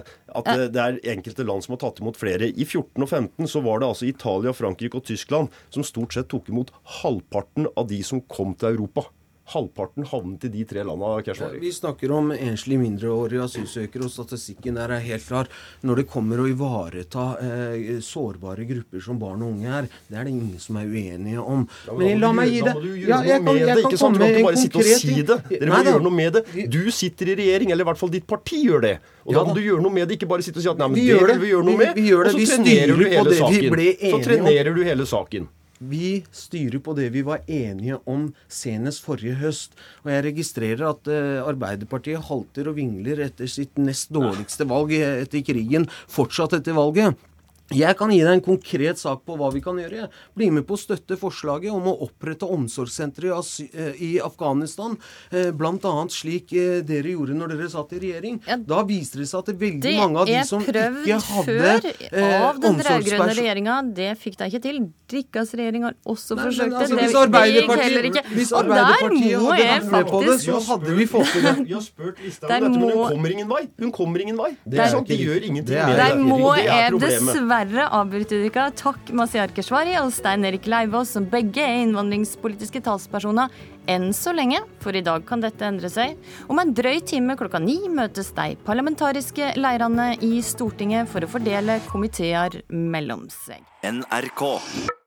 at 0.42 0.50
ja. 0.50 0.68
det 0.72 0.82
er 0.82 1.00
enkelte 1.14 1.46
land 1.46 1.66
som 1.66 1.76
har 1.76 1.84
tatt 1.86 2.02
imot 2.02 2.18
flere 2.18 2.50
I 2.50 2.66
14 2.66 3.06
og 3.06 3.08
15 3.08 3.52
så 3.54 3.62
var 3.64 3.82
det 3.82 3.90
altså 3.92 4.08
Italia, 4.10 4.54
Frankrike 4.56 4.98
og 4.98 5.06
Tyskland 5.06 5.54
som 5.74 5.86
stort 5.86 6.16
sett 6.16 6.30
tok 6.32 6.50
imot 6.52 6.74
halvparten 7.00 7.70
av 7.74 7.88
de 7.90 8.02
som 8.06 8.24
kom 8.32 8.56
til 8.58 8.74
Europa 8.74 9.06
halvparten 9.52 10.06
havnet 10.10 10.44
i 10.48 10.50
de 10.50 10.64
tre 10.66 10.82
landene, 10.86 11.22
Keshvari. 11.26 11.60
Vi 11.62 11.72
snakker 11.72 12.12
om 12.16 12.32
enslige 12.34 12.80
mindreårige 12.82 13.44
asylsøkere, 13.46 14.06
og 14.08 14.10
statistikken 14.10 14.78
der 14.78 14.94
er 14.96 15.04
helt 15.04 15.26
klar. 15.26 15.50
Når 15.86 16.02
det 16.02 16.06
kommer 16.10 16.42
å 16.42 16.48
ivareta 16.50 17.26
eh, 17.42 17.98
sårbare 18.02 18.66
grupper 18.66 19.04
som 19.04 19.20
barn 19.22 19.44
og 19.46 19.54
unge 19.54 19.70
er, 19.80 19.90
det 20.10 20.18
er 20.18 20.26
det 20.26 20.34
ingen 20.34 20.58
som 20.62 20.80
er 20.80 20.90
uenige 20.90 21.42
om. 21.42 21.66
Ja, 21.86 21.94
men, 21.94 22.06
men 22.06 22.24
la 22.24 22.32
meg 22.36 22.52
gi 22.52 22.60
det. 22.60 22.72
Da 22.72 22.74
må 22.74 22.84
du 22.84 22.90
gjøre 22.92 23.12
ja, 23.12 23.20
jeg 23.30 23.44
noe 23.44 23.54
med 23.54 23.66
det. 23.70 23.78
Ikke 23.84 24.00
sant? 24.02 24.16
Du 24.16 24.24
kan 24.24 24.32
ikke 24.32 24.48
bare 24.48 24.62
sitte 24.64 24.82
og 24.82 24.90
si 24.90 25.18
det. 25.20 25.38
Dere 25.52 25.70
må 25.72 25.82
gjøre 25.90 26.06
noe 26.08 26.16
med 26.20 26.38
det. 26.38 26.66
Du 26.72 26.80
sitter 26.94 27.32
i 27.34 27.38
regjering, 27.42 27.74
eller 27.74 27.86
i 27.86 27.90
hvert 27.92 28.02
fall 28.02 28.14
ditt 28.16 28.26
parti 28.30 28.62
gjør 28.66 28.86
det. 28.86 28.96
Og 29.26 29.34
ja, 29.34 29.40
da 29.40 29.46
må 29.48 29.54
du 29.56 29.62
gjøre 29.64 29.82
noe 29.82 29.94
med 29.94 30.10
det, 30.10 30.18
ikke 30.20 30.30
bare 30.30 30.46
sitte 30.46 30.60
og 30.60 30.66
si 30.66 30.70
at 30.70 30.80
nei, 30.80 30.90
men 30.92 31.00
det 31.02 31.20
vil 31.30 31.42
vi 31.42 31.52
gjøre 31.52 31.66
noe 31.66 31.80
med. 31.80 31.92
Vi, 31.94 32.02
vi 32.02 32.10
gjør 32.12 32.28
det. 32.28 32.34
Og 32.34 32.42
så 32.46 32.58
trenerer 32.58 32.98
du 32.98 33.06
hele 33.10 33.38
saken. 33.38 33.86
Så 34.10 34.20
trenerer 34.26 34.76
du 34.76 34.82
hele 34.86 35.06
saken. 35.10 35.48
Vi 35.78 36.24
styrer 36.32 36.80
på 36.80 36.94
det 36.96 37.10
vi 37.12 37.22
var 37.26 37.44
enige 37.46 37.98
om 38.08 38.30
senest 38.48 39.04
forrige 39.04 39.36
høst. 39.42 39.76
Og 40.04 40.12
jeg 40.14 40.24
registrerer 40.30 40.86
at 40.88 41.10
uh, 41.10 41.44
Arbeiderpartiet 41.44 42.24
halter 42.30 42.70
og 42.70 42.78
vingler 42.78 43.20
etter 43.26 43.50
sitt 43.50 43.76
nest 43.80 44.12
dårligste 44.14 44.68
valg 44.68 44.94
etter 44.96 45.44
krigen, 45.44 45.88
fortsatt 46.08 46.56
etter 46.56 46.76
valget. 46.76 47.16
Jeg 47.74 47.96
kan 47.98 48.12
gi 48.14 48.20
deg 48.22 48.30
en 48.30 48.44
konkret 48.44 49.00
sak 49.00 49.24
på 49.26 49.34
hva 49.40 49.48
vi 49.50 49.60
kan 49.62 49.78
gjøre. 49.80 50.06
Bli 50.38 50.52
med 50.54 50.62
på 50.68 50.76
å 50.76 50.78
støtte 50.78 51.16
forslaget 51.18 51.74
om 51.74 51.88
å 51.90 51.96
opprette 52.06 52.46
omsorgssentre 52.46 53.32
i 53.34 54.10
eh, 54.14 54.22
Afghanistan, 54.22 54.94
eh, 55.32 55.50
bl.a. 55.50 55.94
slik 56.14 56.54
eh, 56.54 56.78
dere 56.86 57.16
gjorde 57.16 57.34
når 57.34 57.56
dere 57.56 57.70
satt 57.72 57.96
i 57.96 58.02
regjering. 58.04 58.38
Ja, 58.46 58.58
da 58.62 58.84
viser 58.86 59.24
det 59.24 59.26
seg 59.32 59.40
at 59.40 59.50
det 59.50 59.56
er 59.56 59.62
veldig 59.64 59.82
det 59.82 59.94
mange 59.98 60.22
av 60.22 60.30
de 60.30 60.44
som 60.46 60.62
ikke 60.62 60.76
hadde. 60.76 61.02
Det 61.06 61.16
er 61.16 61.26
prøvd 61.26 61.88
før 62.14 62.46
av 62.50 62.60
den 62.62 62.78
rød-grønne 62.86 63.36
regjeringa. 63.40 63.80
Det 63.98 64.12
fikk 64.22 64.38
deg 64.44 64.54
ikke 64.54 64.62
til. 64.68 64.80
Rikkas 65.16 65.52
regjering 65.58 65.88
har 65.88 65.98
også 66.06 66.38
Nei, 66.38 66.46
forsøkt 66.48 66.78
altså, 66.78 66.94
det. 66.94 67.34
Det 67.34 67.44
gikk 67.50 67.74
heller 67.82 68.08
ikke. 68.12 68.24
Hvis 68.30 68.54
Arbeiderpartiet 68.58 69.42
hadde 69.42 69.66
vært 69.72 69.90
med 69.96 70.08
på 70.12 70.22
det, 70.22 70.38
så 70.44 70.62
hadde 70.70 70.96
vi 71.00 71.08
fått 71.10 71.34
til 71.34 71.46
det. 71.46 71.56
Vi 71.66 71.74
har 71.74 71.84
spurt 71.84 72.22
Listhaug 72.22 72.54
om 72.70 72.78
dette, 72.78 72.86
men 72.86 72.94
hun 72.94 73.04
kommer 73.10 73.36
ingen 73.36 73.50
vei. 73.50 73.62
Hun 73.82 73.94
kommer 73.94 74.26
ingen 74.26 74.38
vei. 74.38 74.52
Det, 74.62 74.82
er, 74.86 74.98
det 75.10 75.20
gjør 75.22 75.50
ingenting 75.50 75.78
med 75.78 75.94
det. 75.98 76.08
Der 76.14 76.26
må 76.26 76.54
jeg 76.58 76.98
dessverre 77.02 77.55
avbryte 77.64 78.36
Didika. 78.36 78.70
Takk 78.76 79.12
Masiar 79.16 79.48
Keshvari 79.48 79.96
og 80.00 80.12
Stein 80.12 80.44
Erik 80.44 80.66
Leivås, 80.66 81.14
som 81.14 81.24
begge 81.24 81.62
er 81.62 81.84
innvandringspolitiske 81.84 82.82
talspersoner 82.84 83.48
enn 83.88 84.12
så 84.12 84.34
lenge, 84.34 84.60
for 84.82 84.92
i 84.92 85.00
dag 85.00 85.24
kan 85.26 85.40
dette 85.40 85.64
endre 85.64 85.88
seg. 85.88 86.16
Om 86.48 86.58
en 86.58 86.74
drøy 86.74 87.00
time 87.06 87.36
klokka 87.38 87.58
ni 87.62 87.78
møtes 87.88 88.32
de 88.36 88.56
parlamentariske 88.66 89.54
leirene 89.56 90.16
i 90.20 90.42
Stortinget 90.42 91.08
for 91.08 91.24
å 91.24 91.30
fordele 91.30 91.80
komiteer 91.88 92.60
mellom 92.68 93.28
seg. 93.30 93.64
NRK. 93.86 95.05